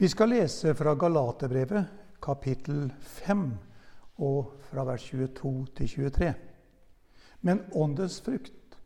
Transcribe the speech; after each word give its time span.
Vi 0.00 0.06
skal 0.08 0.30
lese 0.30 0.76
fra 0.78 0.92
Galaterbrevet, 0.94 1.86
kapittel 2.22 2.84
5, 3.02 3.40
og 4.22 4.52
fra 4.70 4.84
vers 4.86 5.02
22 5.10 5.64
til 5.74 5.88
23. 5.90 6.28
Men 7.42 7.64
åndens 7.74 8.20
frukt 8.22 8.76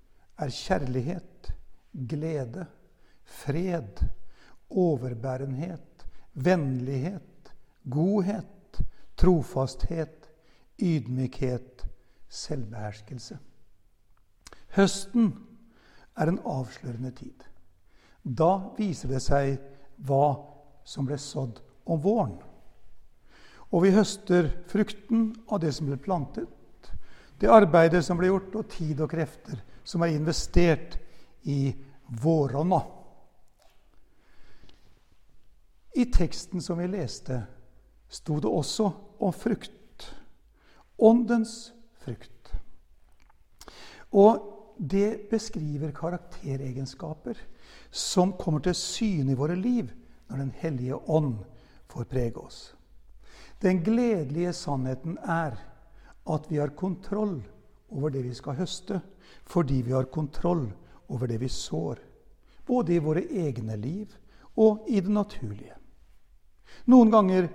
er 0.41 0.49
kjærlighet, 0.57 1.51
glede, 1.93 2.65
fred, 3.29 4.01
overbærenhet, 4.71 6.07
vennlighet, 6.33 7.53
godhet, 7.85 8.81
trofasthet, 9.17 10.31
ydmykhet, 10.81 11.85
selvbeherskelse. 12.29 13.37
Høsten 14.79 15.29
er 16.17 16.33
en 16.33 16.41
avslørende 16.41 17.13
tid. 17.21 17.45
Da 18.25 18.55
viser 18.81 19.13
det 19.13 19.21
seg 19.21 19.61
hva 20.09 20.52
som 20.85 21.07
ble 21.07 21.19
sådd 21.19 21.61
om 21.85 22.01
våren. 22.01 22.39
Og 23.73 23.87
vi 23.87 23.93
høster 23.95 24.51
frukten 24.69 25.31
av 25.49 25.63
det 25.63 25.73
som 25.77 25.89
ble 25.89 25.97
plantet, 26.01 26.49
det 27.41 27.51
arbeidet 27.51 28.05
som 28.07 28.19
ble 28.21 28.29
gjort, 28.29 28.55
og 28.55 28.69
tid 28.71 29.01
og 29.03 29.11
krefter 29.11 29.63
som 29.83 30.05
er 30.05 30.15
investert 30.15 30.99
i 31.49 31.73
våronna. 32.23 32.83
I 35.99 36.07
teksten 36.13 36.63
som 36.63 36.79
vi 36.79 36.87
leste, 36.89 37.43
sto 38.09 38.39
det 38.41 38.49
også 38.49 38.87
om 39.21 39.33
frukt. 39.35 40.07
Åndens 41.03 41.73
frukt. 42.05 42.53
Og 44.13 44.77
det 44.79 45.29
beskriver 45.31 45.93
karakteregenskaper 45.97 47.41
som 47.91 48.37
kommer 48.39 48.63
til 48.65 48.77
syne 48.77 49.33
i 49.33 49.39
våre 49.39 49.57
liv 49.57 49.91
når 50.33 50.39
Den 50.39 50.53
hellige 50.57 50.97
ånd 50.97 51.35
får 51.93 52.05
prege 52.09 52.41
oss. 52.41 52.61
Den 53.61 53.83
gledelige 53.85 54.53
sannheten 54.57 55.19
er 55.29 55.59
at 56.25 56.47
vi 56.49 56.57
har 56.57 56.73
kontroll 56.73 57.43
over 57.93 58.11
det 58.11 58.23
vi 58.25 58.33
skal 58.35 58.57
høste, 58.57 59.03
fordi 59.45 59.83
vi 59.85 59.93
har 59.93 60.09
kontroll 60.09 60.71
over 61.13 61.29
det 61.29 61.37
vi 61.43 61.51
sår. 61.53 62.01
Både 62.67 62.95
i 62.95 63.03
våre 63.05 63.27
egne 63.29 63.77
liv 63.77 64.09
og 64.57 64.89
i 64.89 65.03
det 65.05 65.13
naturlige. 65.13 65.77
Noen 66.89 67.13
ganger 67.13 67.51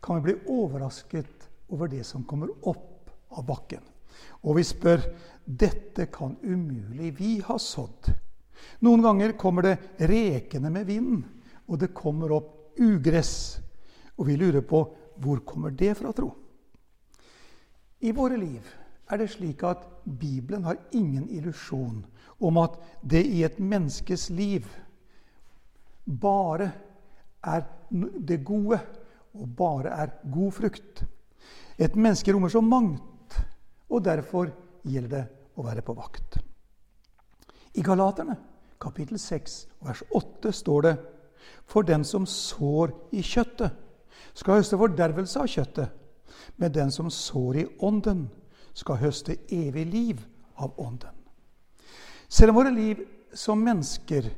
kan 0.00 0.20
vi 0.20 0.30
bli 0.30 0.54
overrasket 0.54 1.48
over 1.74 1.90
det 1.90 2.04
som 2.06 2.22
kommer 2.24 2.54
opp 2.62 3.10
av 3.34 3.42
bakken. 3.48 3.82
Og 4.46 4.60
vi 4.60 4.64
spør 4.64 5.02
dette 5.44 6.06
kan 6.14 6.38
umulig 6.46 7.10
vi 7.18 7.34
ha 7.42 7.58
sådd. 7.58 8.14
Noen 8.86 9.02
ganger 9.02 9.34
kommer 9.34 9.66
det 9.66 9.76
rekende 10.06 10.70
med 10.70 10.86
vinden, 10.86 11.24
og 11.70 11.78
det 11.78 11.94
kommer 11.94 12.34
opp 12.34 12.80
ugress. 12.80 13.60
Og 14.18 14.26
vi 14.26 14.36
lurer 14.36 14.64
på 14.66 14.82
hvor 15.20 15.42
kommer 15.46 15.70
det 15.70 15.94
fra, 15.98 16.12
tro? 16.16 16.30
I 18.00 18.12
våre 18.16 18.38
liv 18.40 18.64
er 19.10 19.20
det 19.20 19.30
slik 19.32 19.62
at 19.68 19.84
Bibelen 20.04 20.64
har 20.64 20.80
ingen 20.96 21.28
illusjon 21.28 22.02
om 22.40 22.58
at 22.62 22.78
det 23.02 23.22
i 23.26 23.42
et 23.44 23.58
menneskes 23.60 24.30
liv 24.32 24.66
bare 26.04 26.70
er 27.44 27.66
det 27.90 28.40
gode 28.44 28.80
og 29.36 29.56
bare 29.56 29.92
er 30.02 30.14
god 30.32 30.52
frukt. 30.52 31.04
Et 31.78 31.96
menneske 31.96 32.32
rommer 32.32 32.48
så 32.48 32.60
mangt, 32.60 33.36
og 33.88 34.04
derfor 34.04 34.50
gjelder 34.84 35.12
det 35.12 35.24
å 35.56 35.64
være 35.64 35.84
på 35.84 35.94
vakt. 35.96 36.40
I 37.76 37.84
Galaterne 37.86 38.36
kapittel 38.80 39.20
6 39.20 39.56
vers 39.84 40.02
8 40.16 40.52
står 40.56 40.86
det 40.86 40.94
For 41.66 41.86
den 41.86 42.04
som 42.04 42.26
sår 42.26 42.92
i 43.12 43.22
kjøttet, 43.22 43.72
skal 44.34 44.60
høste 44.60 44.78
fordervelse 44.78 45.40
av 45.40 45.48
kjøttet. 45.50 45.88
Men 46.56 46.72
den 46.72 46.92
som 46.94 47.10
sår 47.10 47.62
i 47.62 47.66
ånden, 47.78 48.28
skal 48.74 49.00
høste 49.00 49.34
evig 49.52 49.86
liv 49.90 50.20
av 50.62 50.76
ånden. 50.78 51.16
Selv 52.30 52.52
om 52.52 52.60
våre 52.60 52.70
liv 52.70 53.00
som 53.34 53.58
mennesker 53.58 54.28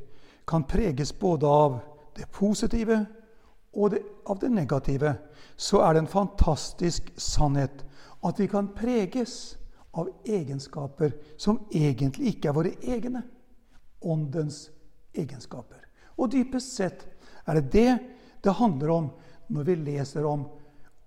kan 0.48 0.64
preges 0.64 1.12
både 1.18 1.46
av 1.46 1.76
det 2.16 2.26
positive 2.32 2.96
og 3.72 3.92
det, 3.92 4.00
av 4.26 4.40
det 4.40 4.50
negative, 4.52 5.14
så 5.56 5.82
er 5.84 5.94
det 5.94 6.02
en 6.02 6.14
fantastisk 6.14 7.12
sannhet 7.20 7.84
at 8.24 8.40
vi 8.40 8.48
kan 8.50 8.72
preges 8.74 9.56
av 9.92 10.08
egenskaper 10.24 11.12
som 11.36 11.60
egentlig 11.74 12.34
ikke 12.34 12.50
er 12.50 12.56
våre 12.56 12.74
egne. 12.82 13.22
Åndens 14.02 14.70
egenskaper. 15.14 15.81
Og 16.18 16.30
dypest 16.32 16.76
sett 16.76 17.06
er 17.46 17.60
det 17.60 17.70
det 17.72 17.92
det 18.42 18.58
handler 18.58 18.90
om 18.90 19.10
når 19.52 19.68
vi 19.68 19.76
leser 19.76 20.26
om 20.26 20.46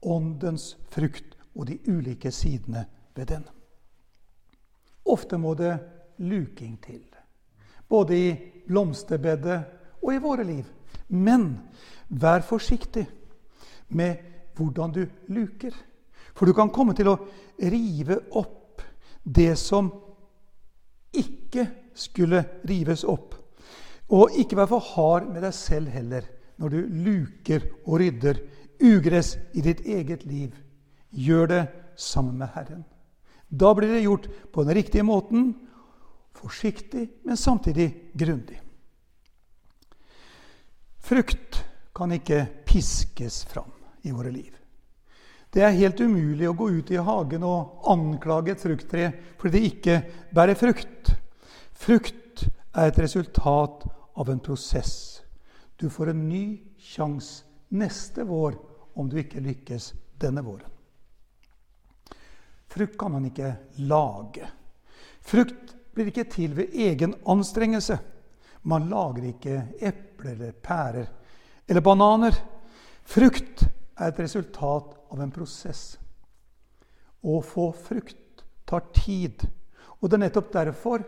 åndens 0.06 0.76
frukt 0.94 1.36
og 1.56 1.68
de 1.70 1.80
ulike 1.88 2.32
sidene 2.32 2.86
ved 3.16 3.32
den. 3.32 3.44
Ofte 5.06 5.38
må 5.38 5.54
det 5.56 5.74
luking 6.18 6.78
til, 6.82 7.04
både 7.88 8.18
i 8.18 8.30
blomsterbedet 8.68 9.60
og 10.02 10.14
i 10.14 10.22
våre 10.22 10.46
liv. 10.48 10.66
Men 11.08 11.52
vær 12.10 12.42
forsiktig 12.42 13.06
med 13.88 14.18
hvordan 14.56 14.92
du 14.92 15.04
luker. 15.28 15.74
For 16.36 16.46
du 16.46 16.54
kan 16.54 16.72
komme 16.74 16.96
til 16.96 17.12
å 17.12 17.20
rive 17.62 18.20
opp 18.36 18.82
det 19.24 19.54
som 19.60 19.90
ikke 21.16 21.68
skulle 21.96 22.44
rives 22.68 23.06
opp. 23.08 23.36
Og 24.14 24.36
ikke 24.38 24.58
vær 24.60 24.70
for 24.70 24.84
hard 24.94 25.30
med 25.32 25.46
deg 25.46 25.56
selv 25.58 25.94
heller 25.94 26.28
når 26.62 26.72
du 26.72 26.98
luker 27.06 27.66
og 27.86 28.00
rydder 28.00 28.40
ugress 28.84 29.36
i 29.56 29.64
ditt 29.66 29.82
eget 29.86 30.26
liv. 30.28 30.54
Gjør 31.12 31.50
det 31.52 31.64
sammen 31.98 32.38
med 32.40 32.52
Herren. 32.54 32.84
Da 33.50 33.72
blir 33.74 33.92
det 33.94 34.04
gjort 34.04 34.28
på 34.54 34.64
den 34.66 34.76
riktige 34.76 35.06
måten, 35.06 35.54
forsiktig, 36.36 37.08
men 37.24 37.38
samtidig 37.40 38.12
grundig. 38.18 38.60
Frukt 41.06 41.62
kan 41.96 42.12
ikke 42.12 42.46
piskes 42.68 43.44
fram 43.48 43.72
i 44.04 44.12
våre 44.12 44.34
liv. 44.34 44.52
Det 45.54 45.64
er 45.64 45.78
helt 45.78 46.02
umulig 46.04 46.50
å 46.50 46.56
gå 46.58 46.68
ut 46.82 46.90
i 46.92 47.00
hagen 47.00 47.46
og 47.48 47.86
anklage 47.88 48.52
et 48.52 48.64
frukttre 48.64 49.12
fordi 49.40 49.54
det 49.54 49.70
ikke 49.70 49.96
bærer 50.36 50.58
frukt. 50.60 51.14
Frukt 51.72 52.25
er 52.75 52.91
et 52.91 53.00
resultat 53.00 53.86
av 54.16 54.30
en 54.30 54.40
prosess. 54.40 55.22
Du 55.75 55.90
får 55.90 56.12
en 56.12 56.28
ny 56.30 56.46
sjanse 56.80 57.44
neste 57.75 58.24
vår 58.28 58.58
om 58.96 59.09
du 59.09 59.18
ikke 59.19 59.44
lykkes 59.44 59.94
denne 60.19 60.44
våren. 60.46 60.72
Frukt 62.72 62.97
kan 63.00 63.12
man 63.16 63.28
ikke 63.28 63.53
lage. 63.88 64.47
Frukt 65.24 65.75
blir 65.96 66.12
ikke 66.12 66.28
til 66.31 66.56
ved 66.58 66.75
egen 66.75 67.16
anstrengelse. 67.31 67.97
Man 68.68 68.90
lager 68.92 69.30
ikke 69.30 69.62
epler 69.80 70.34
eller 70.36 70.52
pærer 70.52 71.07
eller 71.68 71.81
bananer. 71.81 72.36
Frukt 73.06 73.63
er 73.96 74.09
et 74.09 74.19
resultat 74.19 74.96
av 75.12 75.22
en 75.22 75.31
prosess. 75.31 75.96
Å 77.24 77.40
få 77.42 77.69
frukt 77.72 78.44
tar 78.68 78.90
tid. 78.96 79.46
Og 80.02 80.09
det 80.09 80.18
er 80.18 80.25
nettopp 80.25 80.52
derfor 80.53 81.06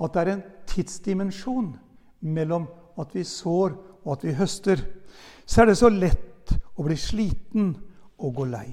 at 0.00 0.14
det 0.14 0.22
er 0.22 0.32
en 0.34 0.44
tidsdimensjon 0.70 1.70
mellom 2.20 2.66
at 3.00 3.14
vi 3.14 3.24
sår 3.26 3.74
og 4.04 4.12
at 4.16 4.26
vi 4.26 4.36
høster. 4.36 4.82
Så 5.44 5.62
er 5.62 5.70
det 5.70 5.78
så 5.80 5.90
lett 5.92 6.54
å 6.76 6.84
bli 6.86 6.96
sliten 6.98 7.72
og 8.20 8.34
gå 8.36 8.46
lei. 8.50 8.68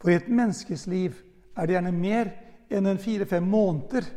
For 0.00 0.12
i 0.12 0.18
et 0.18 0.30
menneskes 0.30 0.86
liv 0.90 1.16
er 1.56 1.68
det 1.68 1.76
gjerne 1.76 1.94
mer 1.94 2.32
enn 2.72 2.88
en 2.88 3.00
fire-fem 3.00 3.44
måneder 3.44 4.08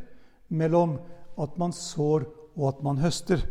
mellom 0.56 0.98
at 1.42 1.56
man 1.60 1.76
sår 1.76 2.26
og 2.56 2.68
at 2.70 2.84
man 2.84 3.00
høster. 3.04 3.42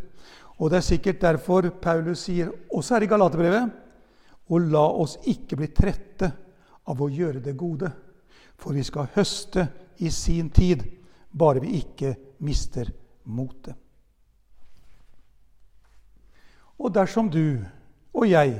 Og 0.58 0.70
det 0.70 0.80
er 0.80 0.86
sikkert 0.86 1.22
derfor 1.22 1.68
Paulus 1.82 2.24
sier, 2.28 2.50
også 2.70 2.96
her 2.96 3.06
i 3.06 3.10
Galaterbrevet, 3.10 3.72
og 4.52 4.68
la 4.70 4.84
oss 5.02 5.16
ikke 5.30 5.58
bli 5.58 5.70
trette 5.74 6.30
av 6.90 7.00
å 7.00 7.08
gjøre 7.10 7.42
det 7.42 7.56
gode, 7.58 7.90
for 8.60 8.76
vi 8.76 8.84
skal 8.86 9.10
høste 9.16 9.66
i 10.04 10.10
sin 10.12 10.50
tid, 10.54 10.84
bare 11.38 11.60
vi 11.60 11.78
ikke 11.80 12.14
mister 12.46 12.90
motet. 13.24 13.74
Og 16.78 16.90
dersom 16.94 17.30
du 17.30 17.62
og 18.14 18.26
jeg 18.28 18.56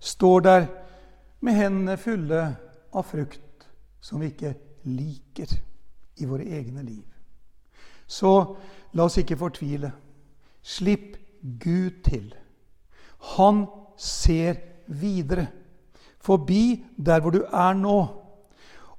står 0.00 0.40
der 0.40 0.66
med 1.40 1.58
hendene 1.58 1.96
fulle 2.00 2.42
av 2.94 3.06
frukt 3.06 3.66
som 4.00 4.22
vi 4.22 4.30
ikke 4.32 4.54
liker 4.86 5.50
i 6.22 6.26
våre 6.28 6.46
egne 6.58 6.82
liv, 6.86 7.04
så 8.06 8.32
la 8.94 9.06
oss 9.06 9.18
ikke 9.18 9.38
fortvile. 9.38 9.90
Slipp 10.62 11.16
Gud 11.42 12.02
til. 12.06 12.30
Han 13.36 13.66
ser 13.98 14.60
videre. 14.86 15.48
Forbi 16.22 16.84
der 16.96 17.20
hvor 17.20 17.34
du 17.34 17.42
er 17.44 17.74
nå. 17.74 17.98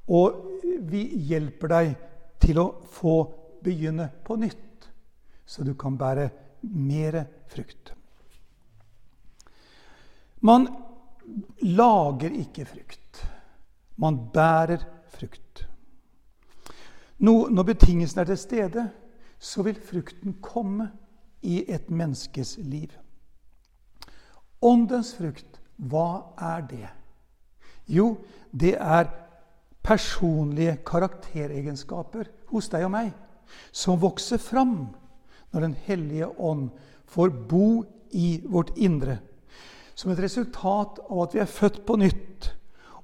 Og 0.07 0.59
vi 0.88 1.03
hjelper 1.27 1.71
deg 1.71 1.95
til 2.48 2.62
å 2.62 2.68
få 2.92 3.18
begynne 3.64 4.08
på 4.24 4.38
nytt, 4.40 4.88
så 5.46 5.64
du 5.64 5.74
kan 5.80 5.98
bære 6.00 6.30
mer 6.62 7.20
frukt. 7.52 7.94
Man 10.48 10.68
lager 11.62 12.32
ikke 12.32 12.66
frukt. 12.66 13.24
Man 13.98 14.20
bærer 14.34 14.86
frukt. 15.12 15.66
Nå, 17.18 17.48
når 17.50 17.64
betingelsene 17.74 18.22
er 18.22 18.32
til 18.32 18.38
stede, 18.38 18.84
så 19.40 19.66
vil 19.66 19.80
frukten 19.82 20.38
komme 20.42 20.92
i 21.42 21.64
et 21.68 21.90
menneskes 21.90 22.58
liv. 22.62 22.94
Åndens 24.62 25.16
frukt, 25.18 25.60
hva 25.78 26.34
er 26.38 26.62
det? 26.70 26.90
Jo, 27.90 28.18
det 28.52 28.76
er 28.78 29.10
personlige 29.88 30.78
karakteregenskaper 30.88 32.28
hos 32.51 32.68
deg 32.74 32.86
og 32.88 32.94
meg 32.94 33.13
som 33.72 34.00
vokser 34.01 34.42
fram 34.42 34.89
når 35.54 35.63
Den 35.63 35.75
hellige 35.88 36.28
ånd 36.28 36.69
får 37.07 37.31
bo 37.50 37.86
i 38.12 38.42
vårt 38.44 38.74
indre. 38.75 39.19
Som 39.95 40.12
et 40.12 40.19
resultat 40.22 41.00
av 41.07 41.22
at 41.24 41.36
vi 41.36 41.39
er 41.42 41.50
født 41.50 41.80
på 41.88 41.95
nytt, 41.98 42.50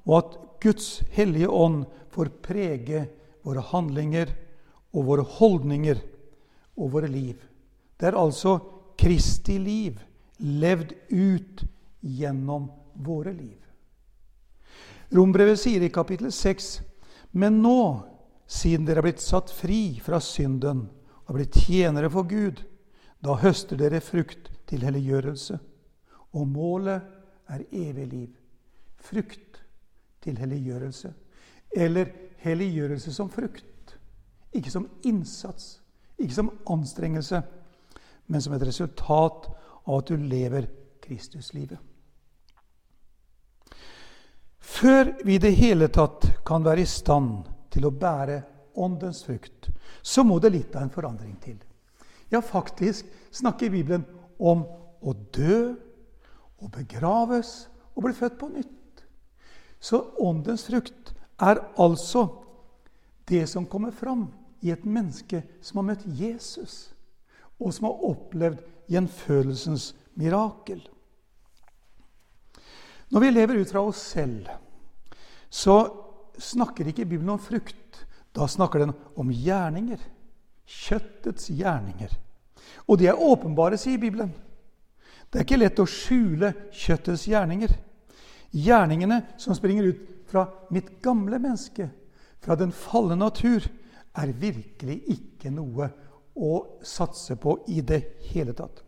og 0.03 0.17
at 0.17 0.35
Guds 0.63 0.89
hellige 1.15 1.47
ånd 1.49 1.85
får 2.13 2.33
prege 2.43 3.05
våre 3.47 3.63
handlinger 3.71 4.35
og 4.93 5.07
våre 5.07 5.25
holdninger 5.39 6.03
og 6.77 6.91
våre 6.93 7.09
liv. 7.11 7.39
Det 7.97 8.11
er 8.11 8.19
altså 8.19 8.59
Kristi 8.99 9.57
liv 9.57 9.97
levd 10.43 10.93
ut 11.09 11.63
gjennom 12.03 12.67
våre 12.93 13.33
liv. 13.33 13.62
Rombrevet 15.13 15.59
sier 15.59 15.81
i 15.81 15.91
kapittel 15.93 16.31
6.: 16.31 16.81
Men 17.31 17.61
nå, 17.61 18.01
siden 18.49 18.85
dere 18.85 19.03
er 19.03 19.05
blitt 19.05 19.21
satt 19.21 19.51
fri 19.53 19.99
fra 20.01 20.17
synden 20.23 20.87
og 21.27 21.35
blitt 21.37 21.59
tjenere 21.67 22.09
for 22.09 22.25
Gud, 22.25 22.63
da 23.21 23.37
høster 23.37 23.77
dere 23.77 24.01
frukt 24.01 24.49
til 24.69 24.81
helliggjørelse. 24.81 25.59
Og 26.33 26.49
målet 26.49 27.05
er 27.53 27.61
evig 27.69 28.07
liv. 28.09 28.33
Frukt 28.97 29.61
til 30.23 30.41
helliggjørelse. 30.41 31.13
Eller 31.77 32.09
helliggjørelse 32.41 33.13
som 33.13 33.29
frukt. 33.29 33.97
Ikke 34.53 34.73
som 34.73 34.89
innsats, 35.05 35.79
ikke 36.17 36.33
som 36.41 36.51
anstrengelse, 36.69 37.41
men 38.27 38.41
som 38.41 38.53
et 38.53 38.65
resultat 38.65 39.49
av 39.85 39.97
at 39.99 40.09
du 40.09 40.17
lever 40.17 40.69
Kristuslivet. 41.03 41.77
Før 44.73 45.11
vi 45.23 45.35
i 45.35 45.41
det 45.41 45.53
hele 45.59 45.87
tatt 45.93 46.25
kan 46.45 46.63
være 46.65 46.81
i 46.81 46.89
stand 46.89 47.45
til 47.73 47.85
å 47.85 47.93
bære 47.93 48.39
åndens 48.81 49.21
frukt, 49.25 49.69
så 50.01 50.23
må 50.25 50.39
det 50.41 50.53
litt 50.55 50.75
av 50.75 50.87
en 50.87 50.93
forandring 50.93 51.35
til. 51.43 51.59
Ja, 52.33 52.41
faktisk 52.41 53.05
snakker 53.31 53.69
Bibelen 53.69 54.05
om 54.41 54.63
å 55.03 55.13
dø 55.35 55.75
og 56.57 56.71
begraves 56.73 57.67
og 57.93 58.07
bli 58.07 58.15
født 58.17 58.39
på 58.41 58.49
nytt. 58.49 59.03
Så 59.77 59.99
åndens 60.17 60.65
frukt 60.65 61.13
er 61.43 61.61
altså 61.77 62.25
det 63.29 63.45
som 63.51 63.69
kommer 63.69 63.93
fram 63.93 64.25
i 64.63 64.71
et 64.73 64.87
menneske 64.87 65.43
som 65.61 65.83
har 65.83 65.91
møtt 65.91 66.07
Jesus, 66.17 66.95
og 67.61 67.75
som 67.75 67.91
har 67.91 68.09
opplevd 68.09 68.65
gjenfølelsens 68.89 69.91
mirakel. 70.17 70.81
Når 73.13 73.21
vi 73.21 73.33
lever 73.35 73.61
ut 73.61 73.69
fra 73.69 73.83
oss 73.85 74.01
selv, 74.15 74.47
så 75.53 75.77
snakker 76.41 76.89
ikke 76.89 77.05
Bibelen 77.05 77.35
om 77.35 77.41
frukt. 77.41 77.99
Da 78.33 78.47
snakker 78.49 78.81
den 78.81 78.93
om 79.19 79.29
gjerninger. 79.29 80.01
Kjøttets 80.65 81.51
gjerninger. 81.53 82.15
Og 82.89 82.97
de 82.97 83.11
er 83.11 83.19
åpenbare, 83.21 83.77
sier 83.77 84.01
Bibelen. 84.01 84.31
Det 85.29 85.39
er 85.39 85.45
ikke 85.45 85.59
lett 85.61 85.81
å 85.81 85.89
skjule 85.89 86.53
kjøttets 86.73 87.27
gjerninger. 87.29 87.75
Gjerningene 88.53 89.19
som 89.41 89.57
springer 89.57 89.91
ut 89.91 90.01
fra 90.29 90.47
mitt 90.73 90.95
gamle 91.05 91.37
menneske, 91.41 91.87
fra 92.41 92.57
den 92.57 92.73
falne 92.73 93.17
natur, 93.17 93.65
er 94.13 94.33
virkelig 94.37 94.99
ikke 95.09 95.49
noe 95.53 95.89
å 96.33 96.53
satse 96.85 97.37
på 97.41 97.59
i 97.73 97.81
det 97.85 98.01
hele 98.29 98.53
tatt. 98.57 98.81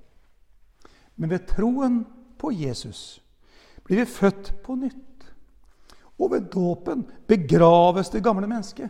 Men 1.15 1.31
ved 1.33 1.47
troen 1.49 2.01
på 2.41 2.51
Jesus 2.53 3.21
blir 3.85 4.01
vi 4.01 4.09
født 4.09 4.51
på 4.65 4.77
nytt. 4.81 5.04
Og 6.19 6.31
ved 6.31 6.47
dåpen 6.53 7.03
begraves 7.27 8.09
det 8.09 8.23
gamle 8.23 8.47
mennesket. 8.47 8.89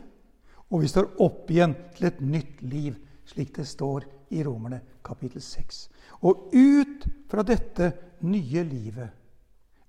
Og 0.70 0.82
vi 0.82 0.90
står 0.90 1.16
opp 1.22 1.50
igjen 1.52 1.76
til 1.96 2.10
et 2.10 2.22
nytt 2.22 2.62
liv, 2.66 2.96
slik 3.26 3.54
det 3.56 3.68
står 3.70 4.06
i 4.34 4.44
Romerne 4.46 4.82
kapittel 5.06 5.42
6. 5.42 5.90
Og 6.26 6.50
ut 6.54 7.06
fra 7.30 7.46
dette 7.46 7.92
nye 8.26 8.64
livet 8.66 9.10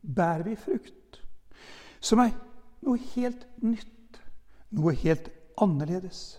bærer 0.00 0.44
vi 0.46 0.56
frukt, 0.60 1.20
som 2.00 2.22
er 2.22 2.34
noe 2.86 3.00
helt 3.14 3.46
nytt, 3.64 4.20
noe 4.76 4.94
helt 5.00 5.30
annerledes. 5.60 6.38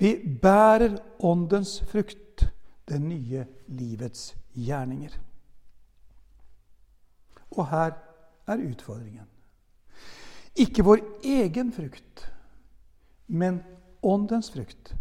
Vi 0.00 0.14
bærer 0.42 0.96
åndens 1.26 1.80
frukt, 1.90 2.46
det 2.88 2.98
nye 3.02 3.44
livets 3.68 4.32
gjerninger. 4.56 5.12
Og 7.50 7.66
her 7.70 7.92
er 8.46 8.64
utfordringen. 8.64 9.26
Ikke 10.60 10.84
vår 10.84 11.00
egen 11.24 11.70
frukt, 11.72 12.26
men 13.26 13.62
åndens 14.04 14.50
frukt. 14.52 14.92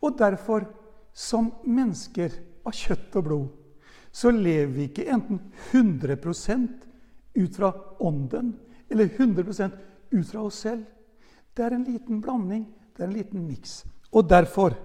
Og 0.00 0.16
derfor, 0.18 0.64
som 1.12 1.50
mennesker 1.68 2.32
av 2.64 2.76
kjøtt 2.76 3.18
og 3.20 3.26
blod, 3.26 3.50
så 4.12 4.32
lever 4.32 4.72
vi 4.72 4.86
ikke 4.88 5.08
enten 5.12 5.40
100 5.72 6.16
ut 7.34 7.56
fra 7.56 7.72
ånden 8.00 8.52
eller 8.92 9.08
100 9.08 9.70
ut 10.10 10.26
fra 10.26 10.40
oss 10.40 10.60
selv. 10.64 10.84
Det 11.54 11.64
er 11.64 11.76
en 11.76 11.84
liten 11.84 12.20
blanding, 12.20 12.66
det 12.96 13.02
er 13.02 13.08
en 13.08 13.16
liten 13.16 13.46
miks. 13.46 13.84
Og 14.12 14.28
derfor 14.28 14.76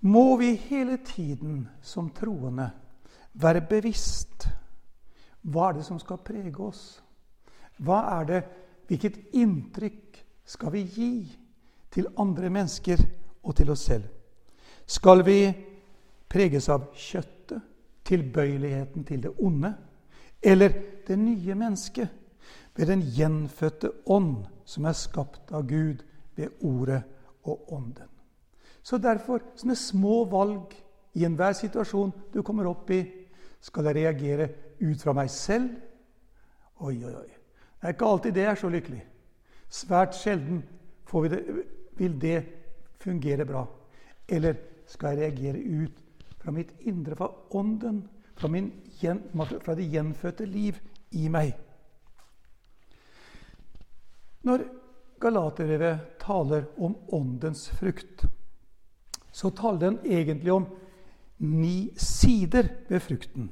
må 0.00 0.36
vi 0.36 0.54
hele 0.54 0.96
tiden 0.96 1.68
som 1.82 2.10
troende 2.10 2.70
være 3.32 3.62
bevisst 3.66 4.48
hva 5.42 5.68
er 5.70 5.78
det 5.78 5.84
som 5.86 5.98
skal 6.02 6.18
prege 6.22 6.58
oss. 6.62 7.00
Hva 7.78 8.00
er 8.18 8.24
det, 8.26 8.40
Hvilket 8.88 9.34
inntrykk 9.36 10.22
skal 10.48 10.72
vi 10.72 10.82
gi 10.88 11.12
til 11.92 12.08
andre 12.18 12.48
mennesker 12.52 13.02
og 13.44 13.56
til 13.56 13.70
oss 13.72 13.84
selv? 13.90 14.06
Skal 14.88 15.24
vi 15.26 15.42
preges 16.28 16.68
av 16.72 16.88
kjøttet, 16.96 17.60
tilbøyeligheten 18.08 19.04
til 19.04 19.26
det 19.26 19.34
onde, 19.44 19.74
eller 20.40 20.72
det 21.04 21.18
nye 21.20 21.54
mennesket 21.54 22.08
ved 22.76 22.88
den 22.88 23.02
gjenfødte 23.12 23.90
ånd 24.08 24.46
som 24.64 24.86
er 24.88 24.96
skapt 24.96 25.52
av 25.52 25.66
Gud 25.68 26.00
ved 26.36 26.62
ordet 26.64 27.02
og 27.44 27.72
ånden? 27.72 28.08
Så 28.82 28.96
derfor, 28.96 29.42
sånne 29.58 29.76
små 29.76 30.22
valg 30.30 30.72
i 31.18 31.26
enhver 31.28 31.52
situasjon 31.58 32.14
du 32.32 32.40
kommer 32.46 32.70
opp 32.70 32.88
i, 32.94 33.02
skal 33.60 33.90
jeg 33.90 33.98
reagere 33.98 34.48
ut 34.80 35.02
fra 35.02 35.12
meg 35.12 35.28
selv. 35.34 35.74
Oi, 36.80 36.94
oi, 37.04 37.12
oi. 37.12 37.37
Det 37.78 37.86
er 37.86 37.94
ikke 37.94 38.10
alltid 38.10 38.34
det 38.34 38.44
er 38.44 38.54
så 38.58 38.68
lykkelig. 38.68 39.04
Svært 39.68 40.16
sjelden 40.16 40.64
det, 41.30 41.64
vil 41.96 42.20
det 42.20 42.38
fungere 43.00 43.46
bra. 43.46 43.64
Eller 44.28 44.54
skal 44.86 45.18
jeg 45.18 45.18
reagere 45.18 45.84
ut 45.84 46.02
fra 46.40 46.50
mitt 46.50 46.72
indre, 46.80 47.16
fra 47.16 47.28
ånden, 47.50 48.08
fra, 48.34 48.48
min, 48.48 48.72
fra 49.60 49.74
det 49.74 49.90
gjenfødte 49.92 50.46
liv 50.46 50.74
i 51.10 51.28
meg? 51.28 51.54
Når 54.42 54.64
Galaterbrevet 55.20 56.18
taler 56.20 56.68
om 56.78 56.96
åndens 57.12 57.68
frukt, 57.70 58.26
så 59.32 59.50
taler 59.50 59.78
den 59.78 59.98
egentlig 60.04 60.52
om 60.52 60.66
ni 61.38 61.90
sider 61.96 62.68
ved 62.88 63.00
frukten. 63.00 63.50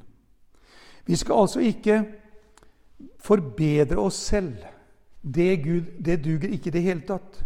Vi 1.06 1.16
skal 1.16 1.40
altså 1.40 1.61
ikke 1.61 2.04
forbedre 3.20 3.98
oss 4.00 4.14
selv. 4.14 4.56
Det, 5.22 5.62
Gud, 5.64 5.82
det 6.04 6.24
duger 6.24 6.48
ikke 6.48 6.70
i 6.70 6.76
det 6.76 6.82
hele 6.82 7.06
tatt. 7.08 7.42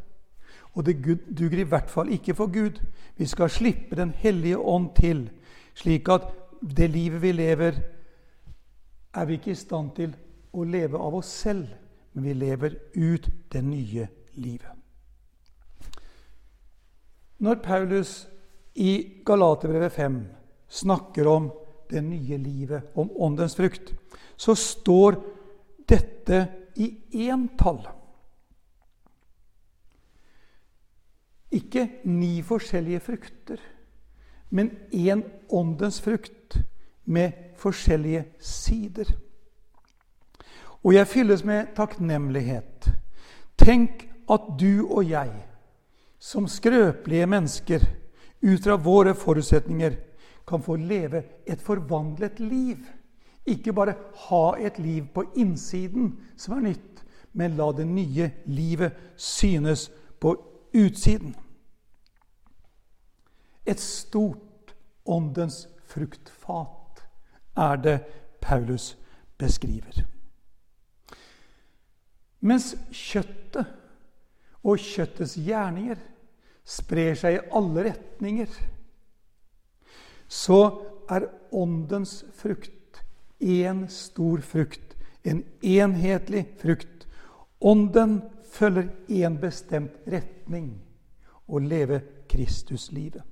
Og 0.74 0.86
det 0.86 1.00
duger 1.38 1.64
i 1.64 1.68
hvert 1.68 1.90
fall 1.90 2.12
ikke 2.14 2.34
for 2.34 2.52
Gud. 2.52 2.80
Vi 3.16 3.26
skal 3.26 3.50
slippe 3.50 3.96
Den 3.96 4.12
hellige 4.16 4.58
ånd 4.58 4.94
til, 4.96 5.30
slik 5.74 6.08
at 6.08 6.28
det 6.76 6.90
livet 6.90 7.22
vi 7.22 7.32
lever, 7.32 7.72
er 9.14 9.24
vi 9.24 9.32
ikke 9.38 9.50
i 9.50 9.58
stand 9.58 9.94
til 9.96 10.12
å 10.52 10.64
leve 10.64 10.98
av 10.98 11.14
oss 11.14 11.30
selv, 11.42 11.66
men 12.12 12.24
vi 12.24 12.32
lever 12.32 12.76
ut 12.94 13.26
det 13.52 13.62
nye 13.64 14.06
livet. 14.34 14.70
Når 17.40 17.54
Paulus 17.64 18.28
i 18.74 19.22
Galaterbrevet 19.26 19.92
5 19.92 20.20
snakker 20.68 21.26
om 21.26 21.50
det 21.90 22.02
nye 22.04 22.36
livet, 22.36 22.82
om 22.94 23.10
åndens 23.16 23.56
frukt, 23.56 23.94
så 24.36 24.54
står 24.54 25.16
dette 25.90 26.40
i 26.80 26.88
éntall. 27.26 27.82
Ikke 31.50 31.86
ni 32.06 32.38
forskjellige 32.46 33.02
frukter, 33.02 33.58
men 34.54 34.70
én 34.94 35.24
åndens 35.50 35.98
frukt 36.00 36.60
med 37.04 37.32
forskjellige 37.58 38.24
sider. 38.38 39.10
Og 40.82 40.94
jeg 40.94 41.10
fylles 41.10 41.42
med 41.44 41.74
takknemlighet. 41.76 42.92
Tenk 43.58 44.06
at 44.30 44.46
du 44.60 44.86
og 44.86 45.10
jeg, 45.10 45.32
som 46.18 46.46
skrøpelige 46.48 47.26
mennesker, 47.26 47.82
ut 48.40 48.62
fra 48.64 48.76
våre 48.80 49.14
forutsetninger, 49.14 49.98
kan 50.46 50.62
få 50.62 50.76
leve 50.76 51.22
et 51.46 51.60
forvandlet 51.62 52.40
liv. 52.40 52.78
Ikke 53.46 53.72
bare 53.72 53.96
ha 54.28 54.44
et 54.60 54.78
liv 54.78 55.06
på 55.14 55.24
innsiden 55.36 56.12
som 56.36 56.58
er 56.58 56.70
nytt, 56.70 57.04
men 57.32 57.56
la 57.56 57.70
det 57.72 57.86
nye 57.86 58.30
livet 58.46 58.96
synes 59.16 59.88
på 60.20 60.34
utsiden. 60.74 61.34
Et 63.66 63.80
stort 63.80 64.74
åndens 65.06 65.68
fruktfat 65.86 67.02
er 67.56 67.76
det 67.76 67.98
Paulus 68.40 68.96
beskriver. 69.38 70.04
Mens 72.40 72.72
kjøttet 72.92 73.68
og 74.64 74.80
kjøttets 74.80 75.36
gjerninger 75.40 75.98
sprer 76.64 77.16
seg 77.18 77.36
i 77.36 77.42
alle 77.56 77.84
retninger, 77.90 78.50
så 80.30 80.60
er 81.10 81.28
åndens 81.52 82.20
frukt 82.38 82.72
én 83.40 83.88
stor 83.88 84.40
frukt, 84.40 84.96
en 85.22 85.44
enhetlig 85.60 86.46
frukt. 86.60 87.06
Ånden 87.60 88.22
følger 88.52 88.88
én 89.08 89.36
bestemt 89.40 89.96
retning 90.06 90.72
å 91.48 91.60
leve 91.60 92.00
Kristuslivet. 92.30 93.24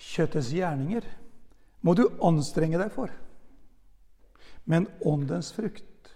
Kjøttets 0.00 0.52
gjerninger 0.56 1.04
må 1.84 1.94
du 1.94 2.06
anstrenge 2.24 2.80
deg 2.80 2.92
for. 2.94 3.12
Men 4.64 4.88
åndens 5.06 5.52
frukt 5.56 6.12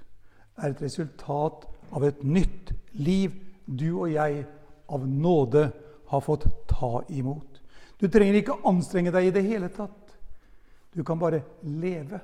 er 0.60 0.70
et 0.70 0.82
resultat 0.84 1.66
av 1.94 2.04
et 2.06 2.22
nytt 2.24 2.72
liv 2.92 3.34
du 3.66 3.90
og 3.92 4.12
jeg 4.12 4.44
av 4.92 5.06
nåde 5.08 5.68
har 6.10 6.24
fått 6.24 6.46
ta 6.70 7.00
imot. 7.08 7.60
Du 7.98 8.08
trenger 8.08 8.40
ikke 8.40 8.60
anstrenge 8.68 9.12
deg 9.14 9.28
i 9.30 9.34
det 9.34 9.44
hele 9.46 9.70
tatt. 9.72 10.03
Du 10.94 11.04
kan 11.04 11.18
bare 11.18 11.42
leve, 11.62 12.20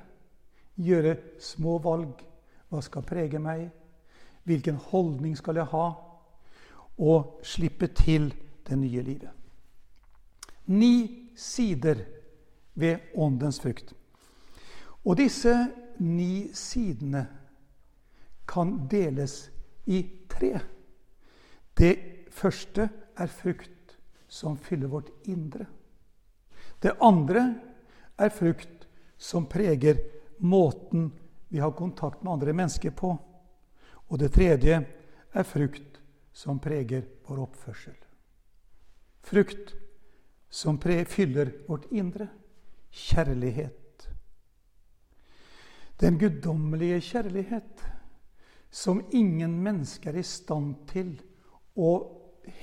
gjøre 0.77 1.17
små 1.43 1.79
valg. 1.83 2.23
Hva 2.71 2.83
skal 2.83 3.03
prege 3.07 3.41
meg? 3.43 3.67
Hvilken 4.47 4.79
holdning 4.91 5.35
skal 5.39 5.59
jeg 5.59 5.71
ha? 5.73 5.87
Og 7.03 7.41
slippe 7.43 7.91
til 7.97 8.31
det 8.67 8.79
nye 8.79 9.03
livet. 9.03 9.31
Ni 10.71 11.33
sider 11.37 12.05
ved 12.75 13.11
åndens 13.17 13.61
frukt. 13.61 13.95
Og 15.05 15.17
disse 15.19 15.55
ni 15.99 16.51
sidene 16.55 17.27
kan 18.49 18.77
deles 18.91 19.51
i 19.87 20.03
tre. 20.29 20.61
Det 21.79 21.97
første 22.31 22.89
er 23.17 23.27
frukt 23.27 23.97
som 24.29 24.57
fyller 24.59 24.89
vårt 24.89 25.11
indre. 25.25 25.67
Det 26.83 26.93
andre 27.03 27.55
er 28.21 28.33
frukt 28.35 28.87
som 29.21 29.47
preger 29.49 29.99
måten 30.39 31.11
vi 31.49 31.59
har 31.59 31.73
kontakt 31.73 32.23
med 32.23 32.33
andre 32.33 32.53
mennesker 32.53 32.91
på. 32.91 33.17
Og 34.09 34.19
det 34.19 34.33
tredje 34.35 34.81
er 35.33 35.47
frukt 35.47 36.01
som 36.33 36.61
preger 36.63 37.05
vår 37.27 37.43
oppførsel. 37.47 37.97
Frukt 39.23 39.75
som 40.51 40.79
fyller 40.81 41.53
vårt 41.67 41.91
indre. 41.93 42.29
Kjærlighet. 42.91 44.09
Den 46.01 46.19
guddommelige 46.19 47.01
kjærlighet 47.01 47.85
som 48.71 49.03
ingen 49.13 49.63
mennesker 49.63 50.15
er 50.15 50.23
i 50.23 50.27
stand 50.27 50.75
til 50.91 51.13
å 51.77 51.93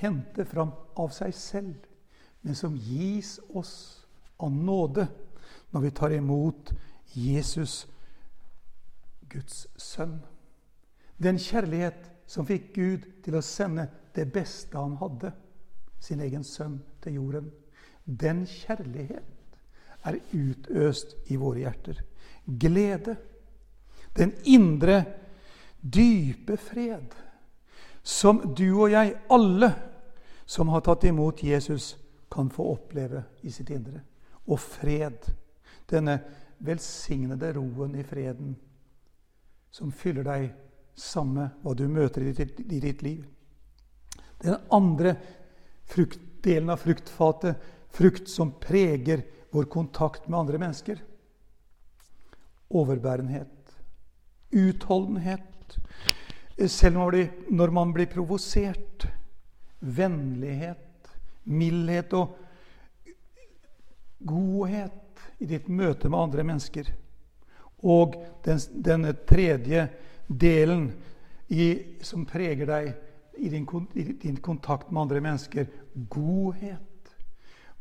hente 0.00 0.44
fram 0.44 0.72
av 0.98 1.12
seg 1.14 1.32
selv, 1.36 1.76
men 2.42 2.56
som 2.58 2.76
gis 2.76 3.38
oss 3.48 4.04
av 4.36 4.52
nåde 4.52 5.06
når 5.70 5.80
vi 5.80 5.90
tar 5.90 6.14
imot 6.16 6.72
Jesus, 7.14 7.86
Guds 9.28 9.66
sønn. 9.76 10.18
Den 11.18 11.38
kjærlighet 11.38 12.10
som 12.26 12.46
fikk 12.46 12.72
Gud 12.76 13.06
til 13.24 13.36
å 13.36 13.44
sende 13.44 13.88
det 14.16 14.28
beste 14.32 14.78
han 14.78 14.96
hadde, 15.00 15.32
sin 16.00 16.20
egen 16.24 16.44
sønn, 16.46 16.78
til 17.02 17.18
jorden. 17.18 17.50
Den 18.04 18.46
kjærlighet 18.46 19.34
er 20.08 20.20
utøst 20.32 21.16
i 21.28 21.36
våre 21.36 21.66
hjerter. 21.66 22.02
Glede. 22.46 23.16
Den 24.16 24.32
indre 24.48 25.02
dype 25.82 26.56
fred 26.56 27.14
som 28.08 28.40
du 28.56 28.70
og 28.72 28.90
jeg, 28.90 29.12
alle 29.30 29.68
som 30.48 30.70
har 30.72 30.80
tatt 30.86 31.04
imot 31.04 31.42
Jesus, 31.44 31.96
kan 32.32 32.48
få 32.52 32.70
oppleve 32.72 33.22
i 33.44 33.52
sitt 33.52 33.70
indre. 33.70 34.00
Og 34.48 34.60
fred. 34.60 35.28
Denne 35.88 36.18
velsignede 36.58 37.52
roen 37.56 37.94
i 37.96 38.04
freden 38.04 38.56
som 39.70 39.92
fyller 39.94 40.26
deg 40.26 40.48
samme 40.98 41.50
hva 41.62 41.74
du 41.78 41.86
møter 41.90 42.26
i 42.26 42.32
ditt, 42.34 43.02
liv. 43.02 43.22
Den 44.42 44.58
andre 44.74 45.14
frukt, 45.88 46.20
delen 46.42 46.70
av 46.74 46.82
fruktfatet, 46.82 47.58
frukt 47.94 48.28
som 48.30 48.52
preger 48.60 49.22
vår 49.54 49.68
kontakt 49.70 50.28
med 50.28 50.38
andre 50.40 50.60
mennesker. 50.60 51.00
Overbærenhet, 52.68 53.72
utholdenhet, 54.50 55.78
selv 56.68 56.98
når 57.48 57.72
man 57.74 57.94
blir 57.94 58.10
provosert. 58.10 59.06
Vennlighet, 59.78 61.12
mildhet 61.46 62.12
og 62.18 62.34
godhet 64.26 65.07
i 65.38 65.46
ditt 65.46 65.68
møte 65.68 66.10
med 66.10 66.18
andre 66.18 66.44
mennesker. 66.46 66.90
Og 67.86 68.16
den, 68.44 68.60
denne 68.84 69.14
tredje 69.28 69.86
delen 70.26 70.90
i, 71.48 71.98
som 72.02 72.26
preger 72.28 72.68
deg 72.68 72.90
i 73.38 73.50
din, 73.52 73.66
i 73.94 74.04
din, 74.18 74.40
kontakt 74.42 74.90
med 74.90 75.06
andre 75.06 75.22
mennesker 75.22 75.68
godhet. 76.10 77.14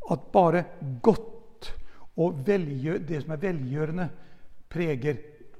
At 0.09 0.29
bare 0.31 0.63
godt 1.03 1.73
og 2.17 2.41
velgjør, 2.47 3.01
det 3.05 3.23
som 3.23 3.33
er 3.33 3.41
velgjørende, 3.41 4.07
preger 4.69 5.19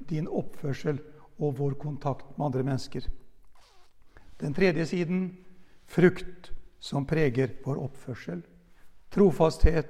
din 0.10 0.28
oppførsel 0.30 1.00
og 1.38 1.58
vår 1.60 1.76
kontakt 1.82 2.30
med 2.38 2.46
andre 2.50 2.64
mennesker. 2.64 3.06
Den 4.42 4.54
tredje 4.54 4.86
siden 4.86 5.30
frukt 5.90 6.52
som 6.80 7.06
preger 7.10 7.56
vår 7.66 7.82
oppførsel. 7.88 8.42
Trofasthet, 9.14 9.90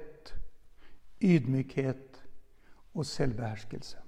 ydmykhet 1.20 2.20
og 2.94 3.06
selvbeherskelse. 3.06 3.98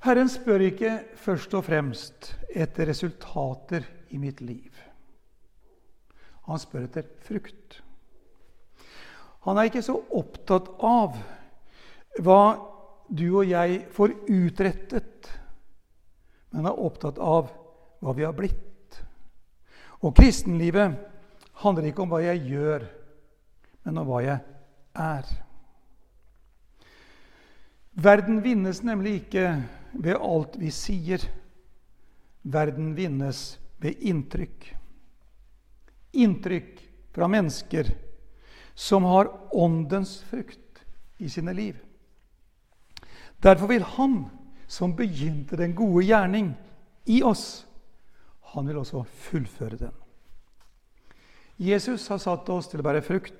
Herren 0.00 0.30
spør 0.32 0.64
ikke 0.64 0.92
først 1.20 1.54
og 1.54 1.66
fremst 1.66 2.32
etter 2.48 2.88
resultater 2.88 3.84
i 4.10 4.18
mitt 4.18 4.40
liv. 4.40 4.72
Han 6.48 6.58
spør 6.58 6.86
etter 6.88 7.08
frukt. 7.26 7.82
Han 9.44 9.58
er 9.58 9.68
ikke 9.68 9.84
så 9.84 9.98
opptatt 10.16 10.70
av 10.84 11.20
hva 12.20 12.42
du 13.10 13.26
og 13.28 13.46
jeg 13.48 13.84
får 13.92 14.16
utrettet 14.28 15.30
men 16.50 16.66
er 16.66 16.82
opptatt 16.82 17.18
av 17.22 17.50
hva 18.02 18.14
vi 18.16 18.26
har 18.26 18.34
blitt. 18.36 18.98
Og 20.02 20.14
kristenlivet 20.16 20.96
handler 21.62 21.90
ikke 21.90 22.04
om 22.04 22.12
hva 22.12 22.22
jeg 22.24 22.42
gjør, 22.50 22.86
men 23.86 24.00
om 24.00 24.08
hva 24.08 24.22
jeg 24.24 24.40
er. 25.00 25.26
Verden 28.00 28.40
vinnes 28.44 28.82
nemlig 28.86 29.16
ikke 29.22 29.46
ved 29.92 30.16
alt 30.16 30.56
vi 30.60 30.70
sier. 30.74 31.24
Verden 32.42 32.94
vinnes 32.96 33.58
ved 33.82 34.00
inntrykk. 34.00 34.70
Inntrykk 36.12 36.80
fra 37.14 37.28
mennesker 37.28 37.90
som 38.74 39.04
har 39.04 39.28
åndens 39.52 40.20
frukt 40.30 40.84
i 41.18 41.28
sine 41.28 41.52
liv. 41.52 41.76
Derfor 43.42 43.66
vil 43.66 43.84
han 43.96 44.24
som 44.70 44.94
begynte 44.96 45.58
den 45.58 45.74
gode 45.74 46.04
gjerning 46.06 46.52
i 47.10 47.22
oss, 47.26 47.66
han 48.54 48.68
vil 48.68 48.78
også 48.78 49.02
fullføre 49.26 49.76
den. 49.80 49.94
Jesus 51.60 52.06
har 52.08 52.20
satt 52.22 52.48
oss 52.48 52.70
til 52.70 52.80
å 52.80 52.86
bære 52.86 53.02
frukt. 53.04 53.39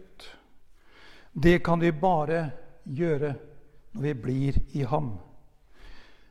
Det 1.33 1.63
kan 1.65 1.81
vi 1.81 1.93
bare 1.93 2.51
gjøre 2.85 3.35
når 3.93 4.03
vi 4.03 4.15
blir 4.15 4.59
i 4.73 4.83
ham. 4.83 5.13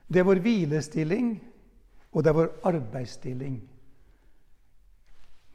Det 0.08 0.20
er 0.20 0.28
vår 0.28 0.42
hvilestilling, 0.44 1.34
og 2.12 2.24
det 2.24 2.30
er 2.30 2.38
vår 2.40 2.50
arbeidsstilling. 2.64 3.60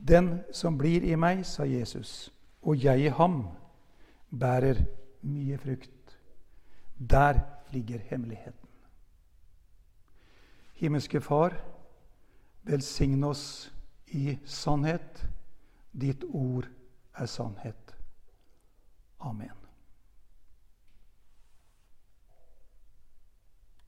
Den 0.08 0.40
som 0.52 0.78
blir 0.78 1.04
i 1.04 1.16
meg, 1.16 1.44
sa 1.46 1.64
Jesus, 1.64 2.30
og 2.62 2.84
jeg 2.84 3.06
i 3.06 3.12
ham, 3.12 3.42
bærer 4.30 4.84
mye 5.22 5.58
frukt. 5.58 6.18
Der 6.98 7.40
ligger 7.72 7.98
hemmeligheten. 7.98 8.68
Himmelske 10.74 11.20
Far, 11.20 11.56
velsign 12.62 13.24
oss 13.24 13.72
i 14.06 14.38
sannhet. 14.44 15.26
Ditt 15.92 16.24
ord 16.24 16.68
er 17.14 17.26
sannhet. 17.26 17.83
Amen. 19.24 19.63